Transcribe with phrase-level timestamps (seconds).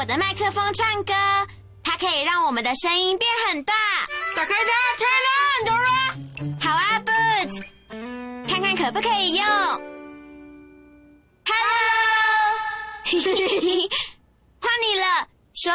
[0.00, 1.12] 我的麦克风唱歌，
[1.84, 3.74] 它可以让我们的声音变很大。
[4.34, 5.26] 打开它，Turn
[5.76, 6.16] on，Dora。
[6.58, 7.62] 好啊，Boots，
[8.48, 9.46] 看看可不可以用。
[11.44, 11.76] Hello，
[14.62, 15.70] 换你了，说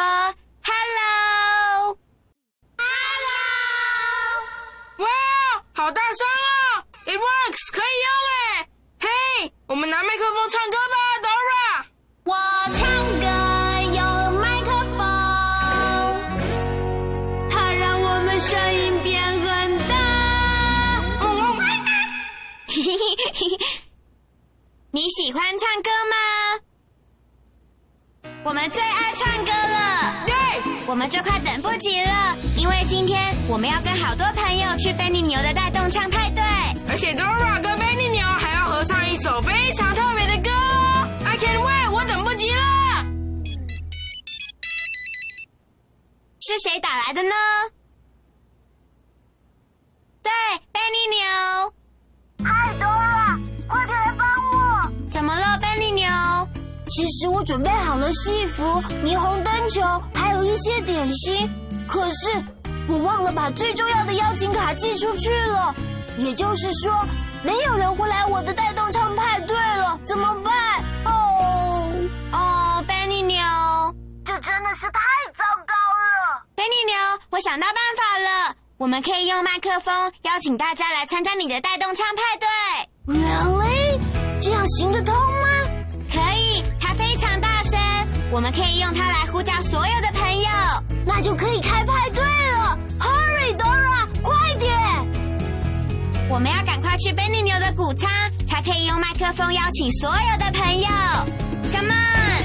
[0.64, 1.96] Hello。
[2.76, 3.46] Hello，
[4.96, 5.06] 哇，
[5.72, 8.68] 好大声啊！It works，可以用哎。
[9.02, 9.08] 嘿，
[9.68, 11.84] 我们拿麦克风唱歌吧，Dora。
[12.24, 12.34] 我
[12.74, 12.84] 唱
[24.90, 26.16] 你喜欢唱歌吗？
[28.44, 30.34] 我们最爱唱歌了，对！
[30.86, 36.42] 我们就快等不及了，因为今天我们要跟好多朋友去贝利牛的带动唱派对。
[36.88, 43.04] 而且 Dora 跟贝尼牛还要合唱一首非常特别的歌哦，I can't wait，我等不及了。
[46.40, 47.34] 是谁打来的呢？
[50.22, 50.32] 对，
[50.72, 51.26] 贝利牛。
[52.44, 52.95] 嗨，Dora，
[56.96, 58.64] 其实我准备好了戏服、
[59.04, 59.82] 霓虹灯球，
[60.14, 61.46] 还有一些点心，
[61.86, 62.30] 可是
[62.88, 65.74] 我忘了把最重要的邀请卡寄出去了。
[66.16, 66.90] 也就是说，
[67.42, 70.54] 没有人会来我的带动唱派对了，怎么办？
[71.04, 71.92] 哦，
[72.32, 73.44] 哦，贝尼牛，
[74.24, 74.98] 这真的是太
[75.36, 76.40] 糟糕了！
[76.54, 76.96] 贝尼牛，
[77.28, 83.14] 我想到办法了，我们可以用麦克风邀请大家来参加你的带动唱派对。
[83.14, 84.00] Really？
[84.40, 85.45] 这样行得通吗？
[88.32, 90.48] 我们可以用它来呼叫所有的朋友。
[91.06, 94.72] 那就可以开派对了！Hurry，Dora，快点！
[96.28, 98.10] 我们要赶快去贝利牛的谷仓，
[98.48, 100.88] 才可以用麦克风邀请所有的朋友。
[101.72, 102.42] Come on！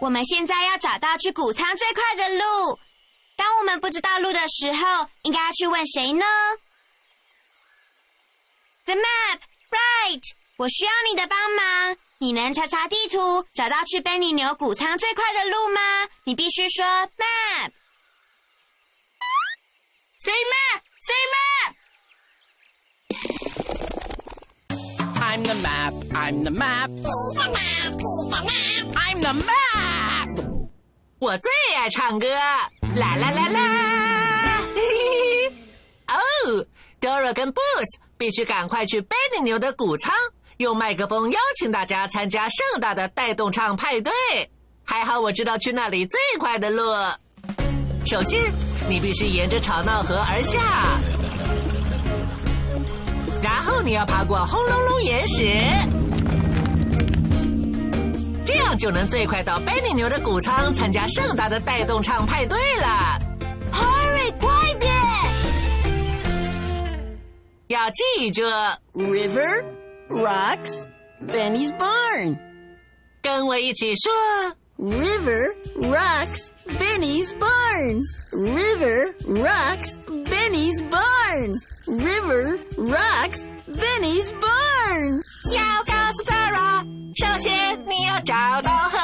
[0.00, 2.78] 我们现在要找到去谷仓最快的路。
[3.36, 6.24] 当我们不知道路的时候，应该要去问谁呢
[8.84, 9.38] ？The map,
[9.70, 10.20] right？
[10.62, 11.96] 我需要你的帮忙。
[12.18, 15.80] 你能查查地图，找到去贝利牛谷仓最快的路吗？
[16.22, 17.72] 你必须说 map。
[20.20, 21.74] Say map, say map.
[25.20, 25.92] I'm the map.
[26.14, 26.90] I'm the map.
[28.94, 30.28] I'm the map.
[31.18, 32.28] 我最爱唱歌，
[32.94, 34.60] 啦啦啦啦！
[34.76, 35.56] 嘿嘿嘿
[36.06, 36.66] 哦
[37.00, 40.14] ，Dora 跟 Boots 必须赶快去贝利牛的谷仓，
[40.62, 44.12] 用麦克风邀请大家参加盛大的带动唱派对。
[44.84, 46.82] 还好我知道去那里最快的路。
[48.06, 48.40] 首先，
[48.88, 50.60] 你必须沿着吵闹河而下，
[53.42, 55.44] 然后你要爬过轰隆隆岩石。
[58.44, 63.18] 这样就能最快到贝利牛的谷仓参加盛大的带动唱派对了。
[63.72, 64.92] Hurry，快点！
[67.68, 68.42] 要记住
[68.92, 69.64] ，River,
[70.11, 70.87] rocks,
[71.21, 72.37] Benny's barn.
[73.21, 74.11] 跟我一起说
[74.77, 75.55] River,
[75.89, 78.01] rocks, Benny's barn.
[78.31, 81.53] River, rocks, Benny's barn.
[81.87, 85.21] River, rocks, Benny's barn.
[85.53, 86.85] 要告诉 Dora，
[87.15, 88.97] 首先你要找到河。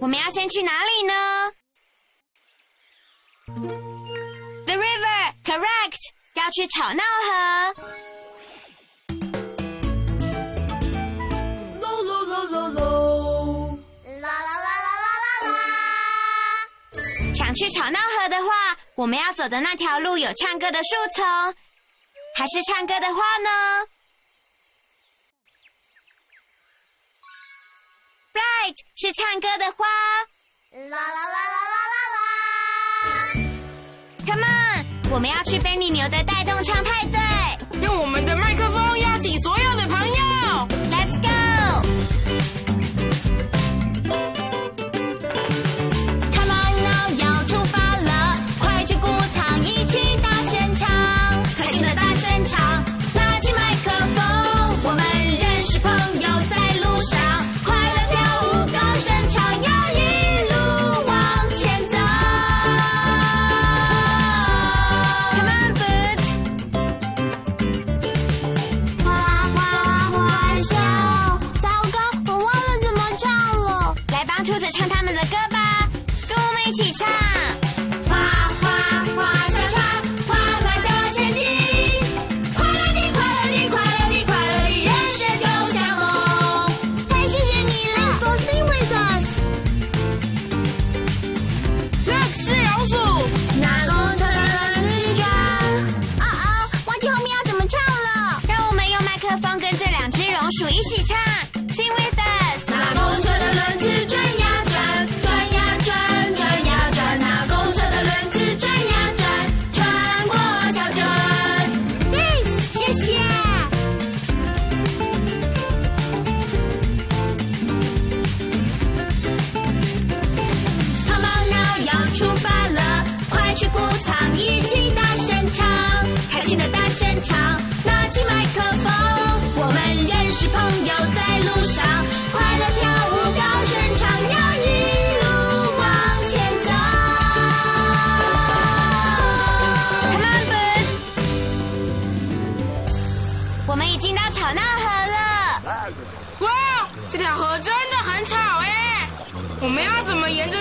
[0.00, 1.12] 我们要先去哪里呢？
[4.66, 6.00] The river, correct。
[6.39, 7.75] 要去吵闹河。
[11.81, 13.77] 喽喽喽喽喽！
[14.21, 15.07] 啦啦啦啦啦
[15.43, 17.35] 啦啦！
[17.35, 21.25] 想去吵闹河的话，我们要走的那条路有唱歌的树丛，
[22.35, 23.49] 还是唱歌的花呢
[28.33, 29.85] ？Right，是唱歌的花。
[30.71, 32.17] 啦啦啦啦啦啦啦
[34.25, 34.68] ！Come on，
[35.11, 37.19] 我们要去菲尼牛的带动唱派对。
[37.83, 39.58] 用我们的麦克风邀请所有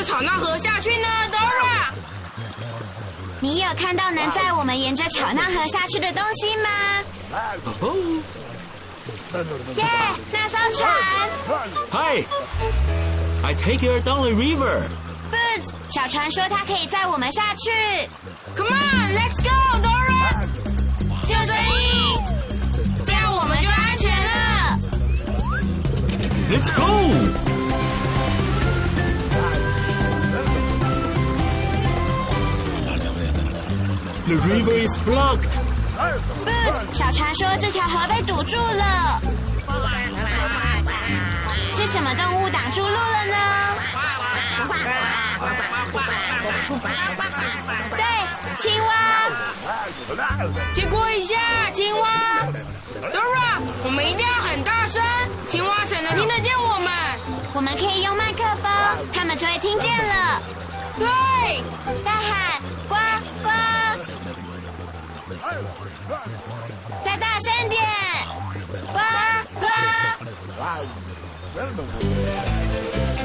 [0.04, 1.92] 吵闹河下去呢，Dora？
[3.40, 6.68] 你有看到能载我们沿着吵闹河下去的东西吗？
[7.80, 8.22] 哦
[9.76, 9.84] 耶、
[10.32, 10.90] 那艘船
[11.90, 12.24] Hi!
[13.44, 17.70] I take her down the river.，Boots，小船说它可以载我们下去。
[18.56, 20.46] Come on, let's go, Dora！
[21.26, 22.18] 救生衣，
[23.04, 24.78] 这样我们就安全了。
[26.50, 27.57] Let's go!
[34.28, 35.56] The river is blocked.
[36.44, 39.22] Boots，小船说这条河被堵住了。
[41.72, 43.36] 是什么动物挡住路了呢？
[47.96, 48.04] 对，
[48.58, 48.92] 青蛙。
[50.74, 51.36] 结果一下，
[51.72, 52.10] 青蛙。
[53.10, 55.02] Dora，我们一定要很大声，
[55.48, 56.92] 青蛙才能听得见我们。
[57.54, 58.70] 我们可以用麦克风，
[59.14, 60.42] 他们就会听见了。
[60.98, 61.08] 对，
[62.04, 62.57] 大喊
[67.04, 67.80] 再大声点，
[68.92, 68.98] 呱
[69.60, 69.66] 呱。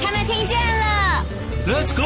[0.02, 0.84] 他们听见了。
[1.68, 2.04] Let's go!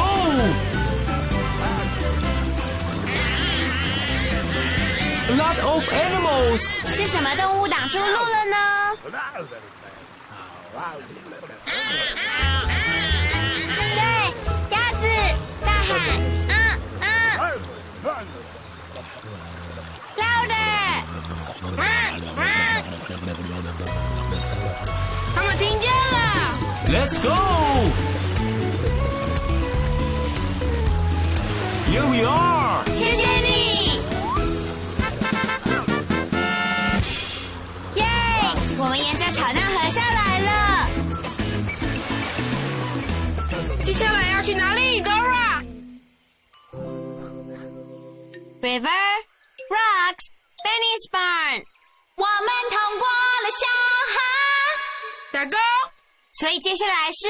[5.30, 6.62] A lot of animals.
[6.88, 8.58] 是什么动物挡住路了呢？
[13.96, 14.02] 对，
[14.70, 15.04] 鸭子，
[15.66, 15.90] 大喊，
[16.48, 16.54] 嗯
[17.02, 17.06] 嗯
[25.36, 26.18] 他们听见了。
[26.88, 27.30] Let's go!
[31.88, 32.86] Here we are.
[32.96, 33.50] 谢谢你，
[37.96, 38.04] 耶！
[38.78, 40.50] 我们沿着吵闹河下来了。
[43.84, 45.64] 接下来要去哪里，Dora？
[55.38, 55.56] 打勾。
[56.40, 57.28] 所以接下来是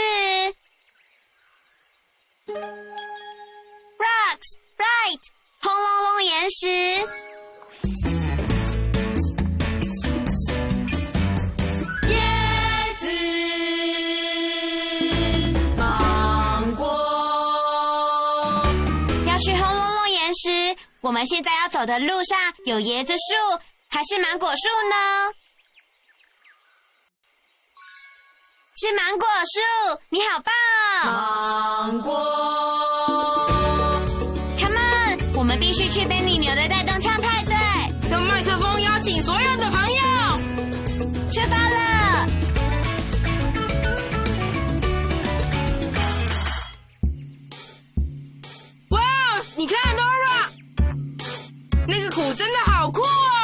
[4.00, 5.20] rocks, right，
[5.62, 6.68] 轰隆隆岩石。
[12.08, 13.04] 椰子、
[15.76, 16.88] 芒果。
[19.28, 23.60] 要去轰隆隆岩石，我们现在要走的路上有椰子树
[23.90, 24.56] 还是芒果树
[24.90, 24.96] 呢？
[28.80, 29.60] 是芒果树，
[30.10, 30.54] 你好棒
[31.12, 31.18] 哦
[31.88, 32.14] 芒果。
[34.60, 37.56] ！Come on，我们必须去贝尼牛的带动唱派对，
[38.12, 40.02] 用麦克风邀请所有的朋友。
[41.32, 42.28] 出发了！
[48.90, 49.02] 哇，
[49.56, 50.52] 你看 Dora，
[51.88, 53.37] 那个鼓真的好酷哦！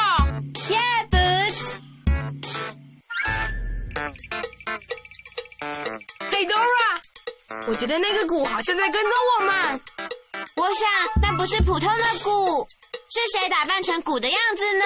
[6.30, 7.00] 嘿，Dora，
[7.68, 9.80] 我觉得那个鼓好像在跟踪我们。
[10.56, 10.88] 我想
[11.22, 12.66] 那不是普通的鼓，
[13.10, 14.84] 是谁打扮成鼓的样子呢？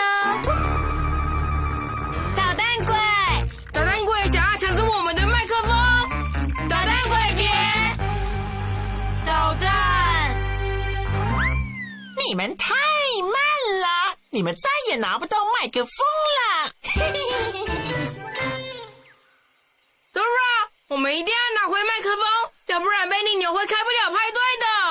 [2.37, 2.94] 捣蛋鬼！
[3.73, 5.70] 捣蛋鬼想要抢走我们的麦克风，
[6.68, 7.49] 捣蛋鬼别
[9.26, 10.37] 捣蛋！
[12.26, 12.75] 你们太
[13.23, 13.32] 慢
[13.80, 15.88] 了，你们再也拿不到麦克风
[16.37, 16.73] 了。
[16.85, 17.27] Dora，
[20.88, 22.25] 我们一定要拿回麦克风，
[22.68, 24.40] 要不然贝利牛会开不了派对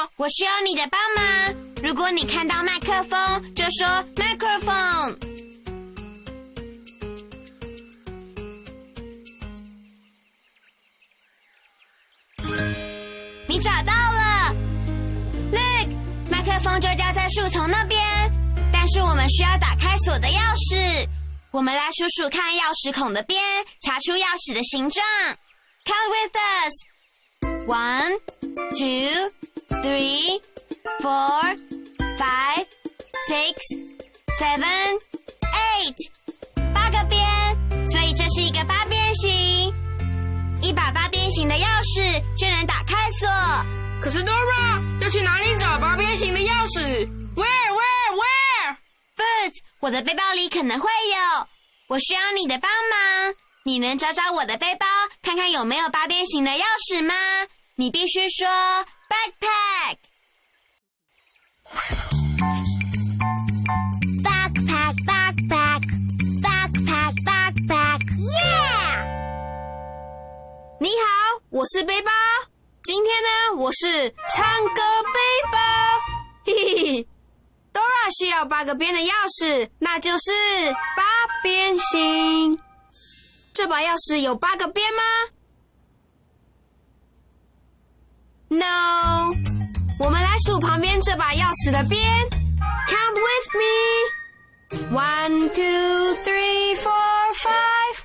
[0.06, 0.12] 的。
[0.18, 1.56] 我需要你的帮忙。
[1.82, 5.18] 如果你看到麦克风，就说 microphone。
[13.48, 14.54] 你找到了
[15.52, 15.90] ，Look，
[16.30, 18.00] 麦克风就掉在树丛那边。
[18.72, 21.08] 但是我们需要打开锁的钥匙。
[21.50, 23.42] 我们来数数看钥匙孔的边，
[23.82, 25.04] 查出钥匙的形状。
[25.88, 26.74] Count with us.
[27.66, 28.20] One,
[28.76, 29.32] two,
[29.82, 30.42] three,
[31.02, 31.56] four,
[32.18, 32.66] five,
[33.28, 33.56] six,
[34.38, 35.00] seven,
[35.54, 35.96] eight.
[36.74, 37.24] 八个边，
[37.90, 39.74] 所以这是一个八边形。
[40.62, 43.30] 一把八边形的钥匙就能打开锁。
[44.02, 51.48] 可是 Dora 要去哪里找八边形的钥匙？Where where where？But 我的背包里可能会有，
[51.88, 53.34] 我需要你的帮忙。
[53.68, 54.86] 你能找找我的背包，
[55.22, 57.14] 看看有没有八边形的钥匙吗？
[57.76, 58.48] 你必须说
[59.10, 59.98] backpack。
[64.24, 65.82] backpack backpack
[66.42, 69.04] backpack backpack yeah！
[70.80, 72.12] 你好，我是背包。
[72.84, 75.20] 今天呢，我是唱歌背
[75.52, 75.60] 包。
[76.48, 77.08] 嘿嘿嘿
[77.74, 80.32] ，Dora 需要八个边的钥匙，那就是
[80.96, 81.04] 八
[81.44, 82.58] 边形。
[83.58, 85.02] 这把钥匙有八个边吗
[88.50, 89.34] ？No。
[90.00, 92.00] 我们来数旁边这把钥匙的边。
[92.88, 94.96] Count with me.
[94.96, 98.04] One, two, three, four, five.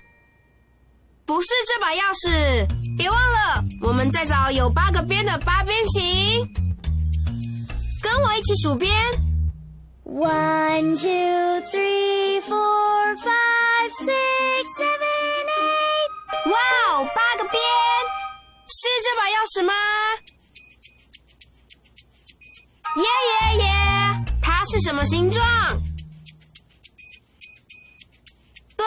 [1.27, 2.67] 不是这把钥匙，
[2.97, 6.49] 别忘了，我们再找有八个边的八边形。
[8.03, 8.91] 跟我一起数边。
[10.05, 14.72] One, two, three, four, five, six.
[16.45, 16.53] 哇
[16.91, 17.63] 哦，八个边，
[18.67, 19.73] 是这把钥匙吗？
[22.97, 23.67] 耶耶耶！
[24.43, 25.45] 它是什么形状？
[28.77, 28.87] 对，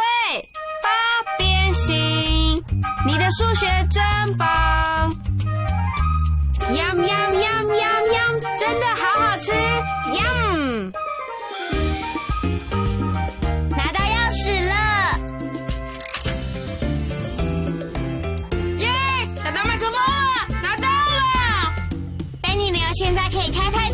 [0.83, 0.89] 八
[1.37, 2.63] 边形。
[3.07, 5.11] 你的数学真棒
[6.69, 9.51] ！yum yum yum yum yum，真的好好吃
[22.95, 23.84] 现在可以开拍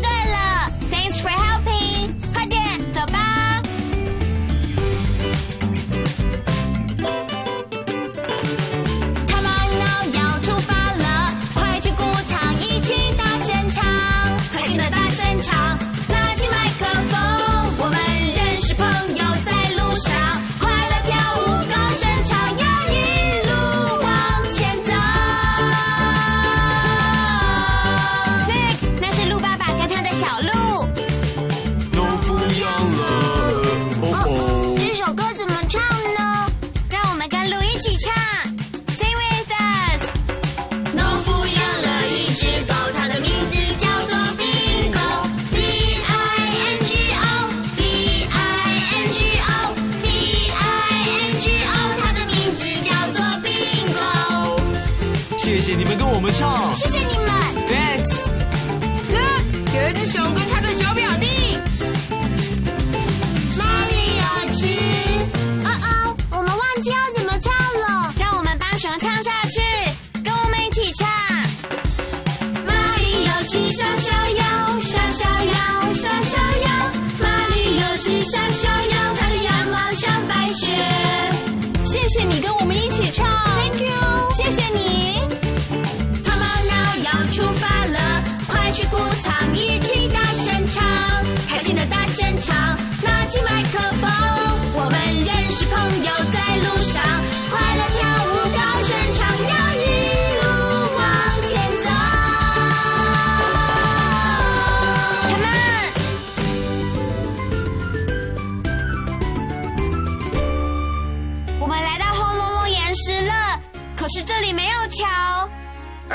[55.74, 57.41] 你们跟我们唱谢谢你们。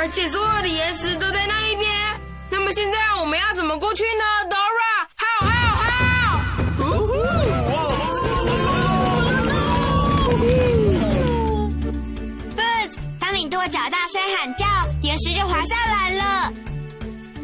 [0.07, 1.91] 而且所有的岩石都在那一边。
[2.49, 5.51] 那么现在我们要怎么过去呢？Dora，好好
[5.83, 6.39] 好
[12.55, 14.65] ！Boots，当你跺脚大声喊叫，
[15.01, 16.53] 岩石就滑下来了。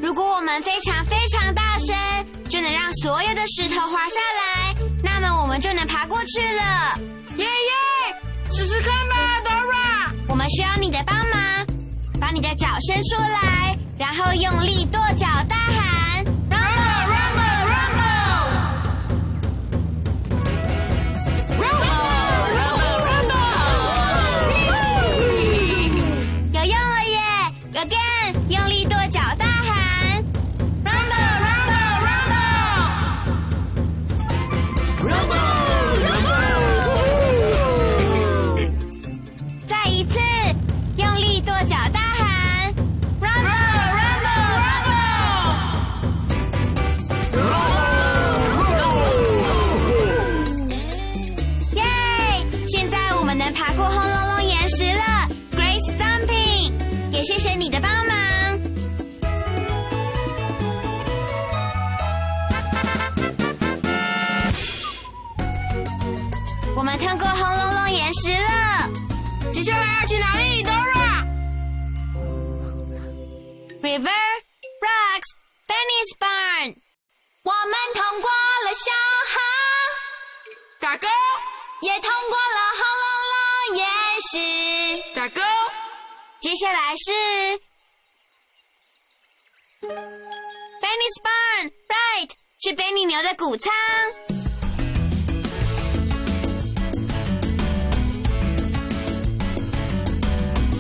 [0.02, 1.94] 如果我们非常非常大声，
[2.50, 6.98] 就能让所有的石头滑下来，那么我们就能爬过去了。
[7.36, 8.16] 耶耶，
[8.50, 10.14] 试试看吧，Dora。
[10.30, 11.68] 我们需要你的帮忙，
[12.24, 16.13] 把你的脚伸出来，然后用力跺脚大喊。
[86.44, 87.10] 接下来是
[89.88, 92.30] Benny's barn, right？
[92.60, 93.72] 去 Benny 牛的谷仓。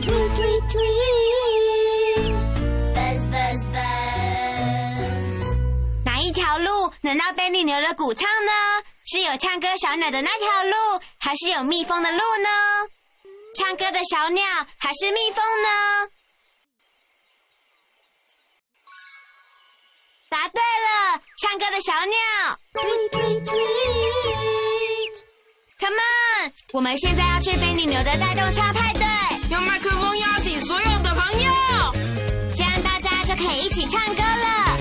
[0.02, 2.34] Tweet tweet tweet.
[2.94, 4.04] Buzz buzz buzz.
[6.04, 8.52] 哪一条路能到 Benny 牛的谷仓呢？
[9.06, 12.50] 是有唱歌小鸟的那条路，还是有蜜蜂的路呢？
[13.56, 14.44] 唱歌的小鸟
[14.78, 16.10] 还是蜜蜂呢？
[20.28, 22.18] 答对了，唱歌的小鸟。
[25.80, 29.04] Come on，我们现在要去 Benny 牛的带动唱派对，
[29.52, 31.52] 用麦克风邀请所有的朋友。
[32.56, 34.78] 这样大家就可以一起唱歌了。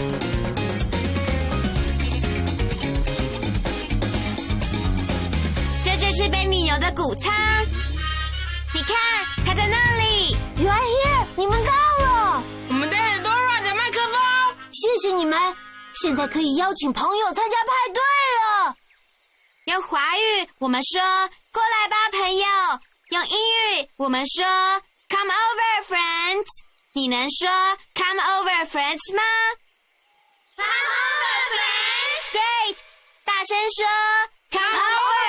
[5.85, 7.31] 这就是 Benny 牛的谷仓，
[8.75, 8.97] 你看，
[9.45, 10.35] 它在那里。
[10.57, 11.73] Right here，你们到
[12.05, 14.15] 了，我们带着 Dora 的麦克风。
[14.73, 15.39] 谢谢你们。
[16.01, 18.75] 现在可以邀请朋友参加派对了。
[19.67, 21.01] 用华语我们说
[21.53, 22.45] “过来吧，朋友”；
[23.11, 24.45] 用英语我们说
[25.09, 26.47] “Come over, friends”。
[26.95, 27.49] 你能说
[27.95, 29.23] “Come over, friends” 吗
[30.57, 32.77] Come over, friends.？Great！
[33.25, 33.87] 大声说
[34.51, 35.22] “Come over,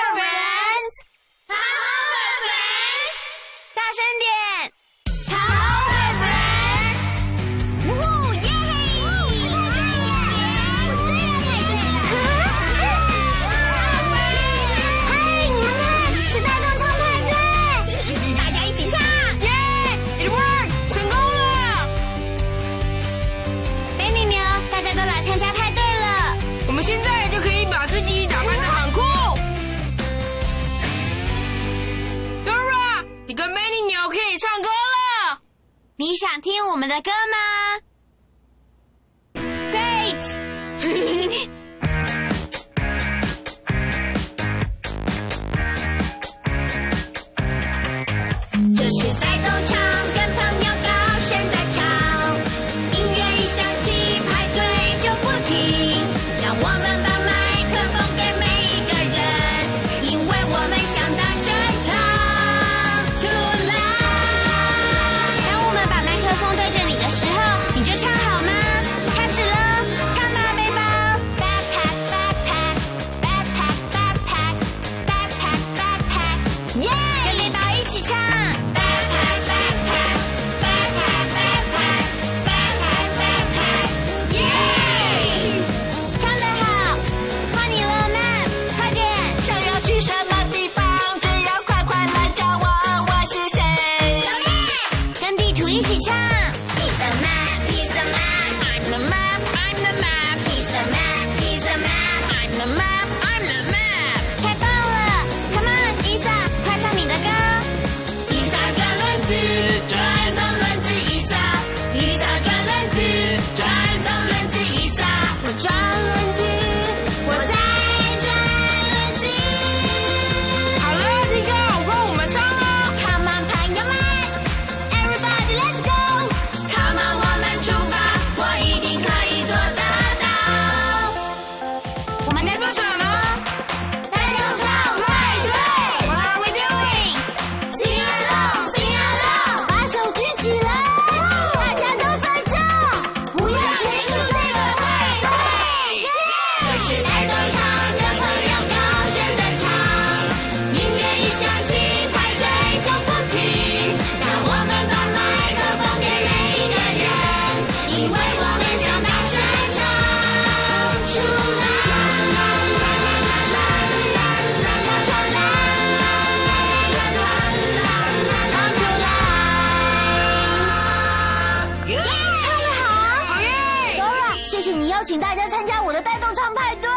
[175.04, 176.90] 请大家参加我的带动唱派对，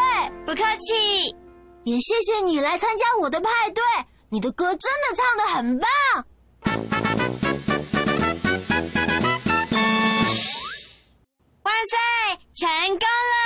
[0.46, 1.36] 不客气。
[1.84, 3.82] 也谢谢你来参加我的派对，
[4.30, 5.88] 你的歌真的唱得很棒。
[11.62, 11.96] 哇塞！
[12.56, 13.37] 成功了！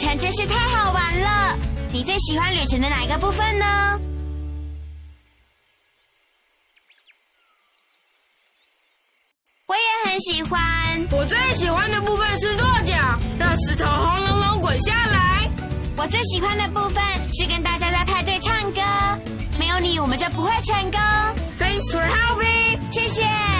[0.00, 1.58] 程真是太好玩了。
[1.92, 4.00] 你最喜欢旅程的哪一个部分呢？
[9.66, 10.58] 我也很喜欢。
[11.12, 12.94] 我最喜欢的部分是跺脚，
[13.38, 15.50] 让石头轰隆隆滚下来。
[15.98, 17.02] 我最喜欢的部分
[17.34, 18.80] 是跟大家在派对唱歌。
[19.58, 20.98] 没有你，我们就不会成功。
[21.58, 22.78] Thanks for helping。
[22.90, 23.59] 谢谢。